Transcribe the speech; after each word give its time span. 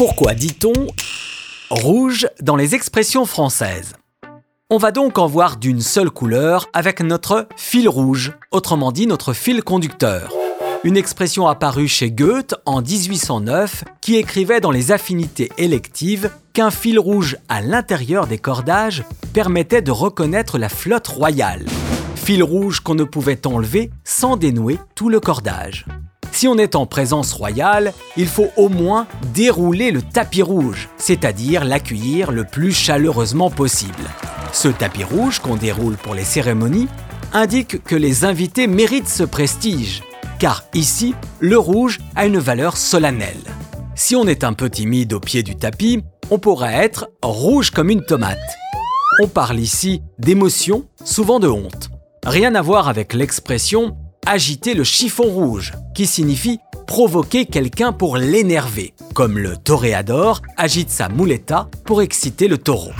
Pourquoi 0.00 0.32
dit-on 0.32 0.86
rouge 1.68 2.26
dans 2.40 2.56
les 2.56 2.74
expressions 2.74 3.26
françaises? 3.26 3.92
On 4.70 4.78
va 4.78 4.92
donc 4.92 5.18
en 5.18 5.26
voir 5.26 5.58
d'une 5.58 5.82
seule 5.82 6.10
couleur 6.10 6.70
avec 6.72 7.02
notre 7.02 7.46
fil 7.54 7.86
rouge, 7.86 8.32
autrement 8.50 8.92
dit 8.92 9.06
notre 9.06 9.34
fil 9.34 9.62
conducteur. 9.62 10.32
Une 10.84 10.96
expression 10.96 11.48
apparue 11.48 11.86
chez 11.86 12.10
Goethe 12.10 12.54
en 12.64 12.80
1809 12.80 13.84
qui 14.00 14.16
écrivait 14.16 14.60
dans 14.60 14.70
les 14.70 14.90
affinités 14.90 15.52
électives 15.58 16.30
qu'un 16.54 16.70
fil 16.70 16.98
rouge 16.98 17.36
à 17.50 17.60
l'intérieur 17.60 18.26
des 18.26 18.38
cordages 18.38 19.04
permettait 19.34 19.82
de 19.82 19.90
reconnaître 19.90 20.56
la 20.56 20.70
flotte 20.70 21.08
royale. 21.08 21.66
Fil 22.14 22.42
rouge 22.42 22.80
qu'on 22.80 22.94
ne 22.94 23.04
pouvait 23.04 23.46
enlever 23.46 23.90
sans 24.04 24.38
dénouer 24.38 24.78
tout 24.94 25.10
le 25.10 25.20
cordage. 25.20 25.84
Si 26.40 26.48
on 26.48 26.56
est 26.56 26.74
en 26.74 26.86
présence 26.86 27.34
royale, 27.34 27.92
il 28.16 28.26
faut 28.26 28.48
au 28.56 28.70
moins 28.70 29.06
dérouler 29.34 29.90
le 29.90 30.00
tapis 30.00 30.40
rouge, 30.40 30.88
c'est-à-dire 30.96 31.66
l'accueillir 31.66 32.32
le 32.32 32.44
plus 32.44 32.72
chaleureusement 32.72 33.50
possible. 33.50 34.08
Ce 34.50 34.68
tapis 34.68 35.04
rouge 35.04 35.40
qu'on 35.40 35.56
déroule 35.56 35.98
pour 35.98 36.14
les 36.14 36.24
cérémonies 36.24 36.88
indique 37.34 37.84
que 37.84 37.94
les 37.94 38.24
invités 38.24 38.68
méritent 38.68 39.06
ce 39.06 39.24
prestige 39.24 40.02
car 40.38 40.64
ici, 40.72 41.14
le 41.40 41.58
rouge 41.58 41.98
a 42.16 42.24
une 42.24 42.38
valeur 42.38 42.78
solennelle. 42.78 43.44
Si 43.94 44.16
on 44.16 44.26
est 44.26 44.42
un 44.42 44.54
peu 44.54 44.70
timide 44.70 45.12
au 45.12 45.20
pied 45.20 45.42
du 45.42 45.56
tapis, 45.56 46.02
on 46.30 46.38
pourrait 46.38 46.72
être 46.72 47.10
rouge 47.22 47.70
comme 47.70 47.90
une 47.90 48.06
tomate. 48.06 48.38
On 49.22 49.28
parle 49.28 49.60
ici 49.60 50.00
d'émotion, 50.18 50.86
souvent 51.04 51.38
de 51.38 51.48
honte. 51.48 51.90
Rien 52.24 52.54
à 52.54 52.62
voir 52.62 52.88
avec 52.88 53.12
l'expression 53.12 53.94
agiter 54.26 54.74
le 54.74 54.84
chiffon 54.84 55.24
rouge, 55.24 55.72
qui 55.94 56.06
signifie 56.06 56.60
provoquer 56.86 57.46
quelqu'un 57.46 57.92
pour 57.92 58.16
l'énerver, 58.16 58.94
comme 59.14 59.38
le 59.38 59.56
toréador 59.56 60.42
agite 60.56 60.90
sa 60.90 61.08
muleta 61.08 61.68
pour 61.84 62.02
exciter 62.02 62.48
le 62.48 62.58
taureau. 62.58 62.92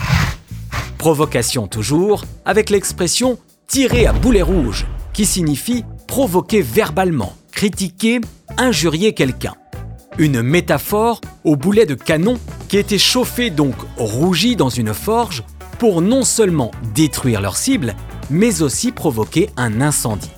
Provocation 0.98 1.66
toujours, 1.66 2.24
avec 2.44 2.70
l'expression 2.70 3.38
tirer 3.66 4.06
à 4.06 4.12
boulet 4.12 4.42
rouge, 4.42 4.86
qui 5.12 5.26
signifie 5.26 5.84
provoquer 6.06 6.62
verbalement, 6.62 7.34
critiquer, 7.52 8.20
injurier 8.58 9.12
quelqu'un. 9.12 9.54
Une 10.18 10.42
métaphore 10.42 11.20
au 11.44 11.56
boulet 11.56 11.86
de 11.86 11.94
canon 11.94 12.38
qui 12.68 12.76
était 12.76 12.98
chauffé 12.98 13.50
donc 13.50 13.74
rougi 13.96 14.56
dans 14.56 14.68
une 14.68 14.92
forge 14.92 15.42
pour 15.78 16.02
non 16.02 16.24
seulement 16.24 16.70
détruire 16.94 17.40
leur 17.40 17.56
cible, 17.56 17.94
mais 18.28 18.62
aussi 18.62 18.92
provoquer 18.92 19.50
un 19.56 19.80
incendie. 19.80 20.30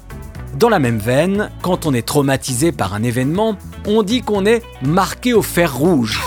Dans 0.55 0.69
la 0.69 0.79
même 0.79 0.99
veine, 0.99 1.51
quand 1.63 1.87
on 1.87 1.95
est 1.95 2.07
traumatisé 2.07 2.73
par 2.73 2.95
un 2.95 3.03
événement, 3.03 3.57
on 3.87 4.03
dit 4.03 4.21
qu'on 4.21 4.47
est 4.47 4.63
marqué 4.83 5.33
au 5.33 5.43
fer 5.43 5.77
rouge. 5.77 6.21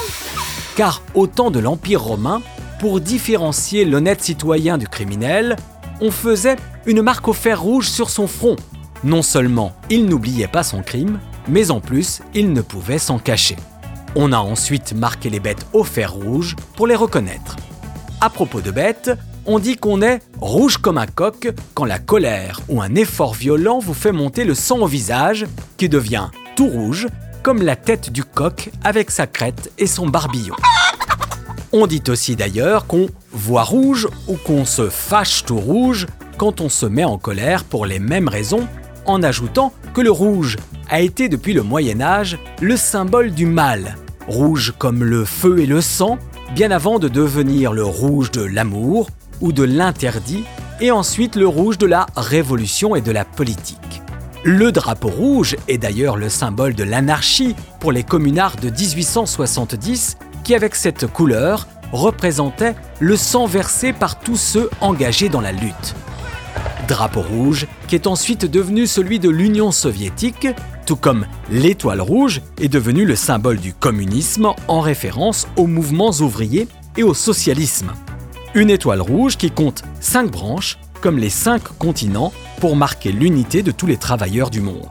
Car 0.76 1.02
au 1.14 1.28
temps 1.28 1.52
de 1.52 1.60
l'Empire 1.60 2.02
romain, 2.02 2.42
pour 2.80 3.00
différencier 3.00 3.86
l'honnête 3.86 4.22
citoyen 4.22 4.78
du 4.78 4.88
criminel, 4.88 5.56
on 6.02 6.12
faisait 6.12 6.58
une 6.86 7.02
marque 7.02 7.28
au 7.28 7.34
fer 7.34 7.62
rouge 7.62 7.90
sur 7.90 8.10
son 8.10 8.28
front 8.28 8.58
non 9.06 9.22
seulement 9.22 9.74
il 9.90 10.06
n'oubliait 10.08 10.48
pas 10.48 10.64
son 10.64 10.82
crime, 10.82 11.20
mais 11.48 11.72
en 11.72 11.80
plus 11.80 12.22
il 12.34 12.52
ne 12.52 12.62
pouvait 12.62 12.98
s'en 12.98 13.20
cacher. 13.20 13.56
On 14.16 14.32
a 14.32 14.38
ensuite 14.38 14.94
marqué 14.94 15.30
les 15.30 15.40
bêtes 15.40 15.66
au 15.74 15.84
fer 15.84 16.12
rouge 16.12 16.56
pour 16.76 16.88
les 16.88 16.96
reconnaître. 16.96 17.56
À 18.20 18.30
propos 18.30 18.62
de 18.62 18.72
bêtes, 18.72 19.12
on 19.46 19.60
dit 19.60 19.76
qu'on 19.76 20.02
est 20.02 20.22
rouge 20.42 20.78
comme 20.78 20.98
un 20.98 21.06
coq 21.06 21.54
quand 21.74 21.86
la 21.86 22.00
colère 22.00 22.62
ou 22.68 22.82
un 22.82 22.96
effort 22.96 23.34
violent 23.34 23.80
vous 23.80 23.94
fait 23.94 24.12
monter 24.12 24.44
le 24.44 24.56
sang 24.56 24.80
au 24.80 24.88
visage, 24.88 25.46
qui 25.78 25.90
devient 25.90 26.30
tout 26.56 26.68
rouge, 26.68 27.08
comme 27.44 27.62
la 27.62 27.76
tête 27.76 28.12
du 28.12 28.24
coq 28.24 28.72
avec 28.84 29.12
sa 29.12 29.28
crête 29.28 29.72
et 29.78 29.88
son 29.88 30.08
barbillon. 30.08 30.56
On 31.72 31.88
dit 31.88 32.04
aussi 32.08 32.36
d'ailleurs 32.36 32.88
qu'on 32.88 33.08
voit 33.32 33.64
rouge 33.64 34.08
ou 34.28 34.36
qu'on 34.36 34.66
se 34.66 34.90
fâche 34.90 35.44
tout 35.46 35.60
rouge 35.60 36.08
quand 36.38 36.62
on 36.62 36.70
se 36.70 36.86
met 36.86 37.04
en 37.04 37.18
colère 37.18 37.64
pour 37.64 37.86
les 37.86 38.00
mêmes 38.00 38.30
raisons 38.30 38.68
en 39.06 39.22
ajoutant 39.22 39.74
que 39.94 40.02
le 40.02 40.12
rouge 40.12 40.58
a 40.90 41.02
été 41.02 41.30
depuis 41.30 41.54
le 41.54 41.64
Moyen 41.64 42.02
Âge 42.02 42.38
le 42.62 42.78
symbole 42.78 43.32
du 43.32 43.46
mal, 43.46 43.96
rouge 44.28 44.74
comme 44.78 45.04
le 45.04 45.26
feu 45.26 45.60
et 45.60 45.66
le 45.66 45.82
sang, 45.82 46.18
bien 46.56 46.72
avant 46.72 47.00
de 47.00 47.08
devenir 47.08 47.74
le 47.74 47.84
rouge 47.84 48.32
de 48.32 48.42
l'amour 48.42 49.10
ou 49.42 49.52
de 49.52 49.64
l'interdit, 49.64 50.44
et 50.82 50.92
ensuite 50.92 51.36
le 51.36 51.48
rouge 51.48 51.78
de 51.78 51.86
la 51.86 52.06
révolution 52.16 52.96
et 52.96 53.02
de 53.02 53.12
la 53.12 53.26
politique. 53.26 54.02
Le 54.44 54.72
drapeau 54.72 55.08
rouge 55.08 55.56
est 55.68 55.78
d'ailleurs 55.78 56.18
le 56.18 56.30
symbole 56.30 56.76
de 56.76 56.84
l'anarchie 56.84 57.56
pour 57.80 57.92
les 57.92 58.04
communards 58.04 58.58
de 58.58 58.70
1870 58.70 60.18
qui, 60.44 60.54
avec 60.54 60.76
cette 60.76 61.08
couleur, 61.08 61.68
représentaient 61.92 62.76
le 63.00 63.16
sang 63.18 63.48
versé 63.48 63.94
par 63.94 64.20
tous 64.20 64.38
ceux 64.38 64.70
engagés 64.82 65.30
dans 65.30 65.42
la 65.42 65.52
lutte 65.52 65.96
drapeau 66.86 67.22
rouge, 67.22 67.68
qui 67.88 67.96
est 67.96 68.08
ensuite 68.08 68.46
devenu 68.46 68.88
celui 68.88 69.20
de 69.20 69.30
l'Union 69.30 69.72
soviétique, 69.72 70.48
tout 70.86 70.96
comme 70.96 71.26
l'étoile 71.50 72.02
rouge 72.02 72.42
est 72.60 72.68
devenue 72.68 73.06
le 73.06 73.16
symbole 73.16 73.58
du 73.58 73.74
communisme 73.74 74.52
en 74.68 74.80
référence 74.80 75.48
aux 75.56 75.68
mouvements 75.68 76.12
ouvriers 76.12 76.68
et 76.98 77.04
au 77.04 77.14
socialisme. 77.14 77.92
Une 78.56 78.70
étoile 78.70 79.02
rouge 79.02 79.36
qui 79.36 79.52
compte 79.52 79.84
cinq 80.00 80.32
branches, 80.32 80.78
comme 81.02 81.18
les 81.18 81.30
cinq 81.30 81.62
continents, 81.78 82.32
pour 82.62 82.78
marquer 82.78 83.12
l'unité 83.12 83.64
de 83.64 83.72
tous 83.72 83.86
les 83.86 83.98
travailleurs 83.98 84.50
du 84.50 84.62
monde. 84.62 84.88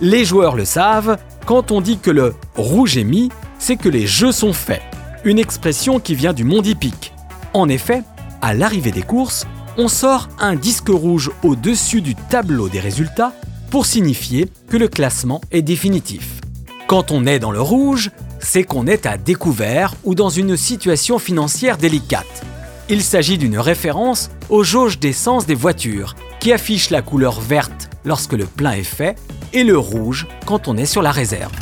Les 0.00 0.24
joueurs 0.24 0.56
le 0.56 0.64
savent, 0.64 1.16
quand 1.46 1.70
on 1.70 1.80
dit 1.80 1.98
que 1.98 2.10
le 2.10 2.34
rouge 2.56 2.96
est 2.96 3.04
mis, 3.04 3.30
c'est 3.60 3.76
que 3.76 3.88
les 3.88 4.08
jeux 4.08 4.32
sont 4.32 4.52
faits, 4.52 4.82
une 5.24 5.38
expression 5.38 6.00
qui 6.00 6.16
vient 6.16 6.32
du 6.32 6.42
monde 6.42 6.66
hippique. 6.66 7.12
En 7.54 7.68
effet, 7.68 8.02
à 8.42 8.54
l'arrivée 8.54 8.90
des 8.90 9.02
courses, 9.02 9.46
on 9.78 9.86
sort 9.86 10.28
un 10.40 10.56
disque 10.56 10.88
rouge 10.88 11.30
au-dessus 11.44 12.00
du 12.00 12.16
tableau 12.16 12.68
des 12.68 12.80
résultats 12.80 13.32
pour 13.70 13.86
signifier 13.86 14.50
que 14.68 14.76
le 14.76 14.88
classement 14.88 15.40
est 15.52 15.62
définitif. 15.62 16.40
Quand 16.88 17.12
on 17.12 17.24
est 17.24 17.38
dans 17.38 17.52
le 17.52 17.60
rouge, 17.60 18.10
c'est 18.40 18.64
qu'on 18.64 18.88
est 18.88 19.06
à 19.06 19.16
découvert 19.16 19.94
ou 20.02 20.16
dans 20.16 20.28
une 20.28 20.56
situation 20.56 21.20
financière 21.20 21.78
délicate. 21.78 22.44
Il 22.92 23.04
s'agit 23.04 23.38
d'une 23.38 23.56
référence 23.56 24.32
aux 24.48 24.64
jauges 24.64 24.98
d'essence 24.98 25.46
des 25.46 25.54
voitures, 25.54 26.16
qui 26.40 26.52
affichent 26.52 26.90
la 26.90 27.02
couleur 27.02 27.40
verte 27.40 27.88
lorsque 28.04 28.32
le 28.32 28.46
plein 28.46 28.72
est 28.72 28.82
fait 28.82 29.16
et 29.52 29.62
le 29.62 29.78
rouge 29.78 30.26
quand 30.44 30.66
on 30.66 30.76
est 30.76 30.86
sur 30.86 31.00
la 31.00 31.12
réserve. 31.12 31.52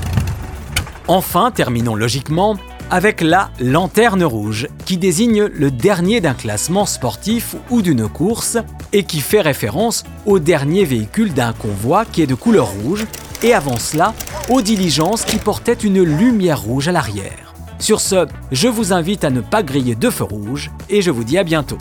Enfin, 1.07 1.51
terminons 1.51 1.95
logiquement 1.95 2.57
avec 2.91 3.21
la 3.21 3.51
lanterne 3.61 4.25
rouge, 4.25 4.69
qui 4.87 4.97
désigne 4.97 5.45
le 5.45 5.71
dernier 5.71 6.23
d'un 6.23 6.33
classement 6.33 6.87
sportif 6.87 7.57
ou 7.69 7.83
d'une 7.83 8.09
course 8.09 8.57
et 8.95 9.03
qui 9.03 9.21
fait 9.21 9.43
référence 9.43 10.05
au 10.25 10.39
dernier 10.39 10.87
véhicule 10.87 11.35
d'un 11.35 11.53
convoi 11.53 12.07
qui 12.07 12.23
est 12.23 12.27
de 12.27 12.35
couleur 12.35 12.69
rouge, 12.69 13.05
et 13.43 13.53
avant 13.53 13.79
cela, 13.79 14.15
aux 14.49 14.63
diligences 14.63 15.27
qui 15.27 15.37
portaient 15.37 15.75
une 15.75 16.03
lumière 16.03 16.63
rouge 16.63 16.89
à 16.89 16.93
l'arrière. 16.93 17.49
Sur 17.79 18.01
ce, 18.01 18.27
je 18.51 18.69
vous 18.69 18.93
invite 18.93 19.25
à 19.25 19.31
ne 19.31 19.41
pas 19.41 19.63
griller 19.63 19.95
de 19.95 20.11
feu 20.11 20.25
rouge 20.25 20.71
et 20.91 21.01
je 21.01 21.11
vous 21.11 21.25
dis 21.25 21.39
à 21.39 21.45
bientôt. 21.45 21.79